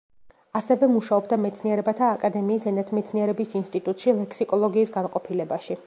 [0.59, 5.79] ასევე მუშაობდა მეცნიერებათა აკადემიის ენათმეცნიერების ინსტიტუტში ლექსიკოლოგიის განყოფილებაში.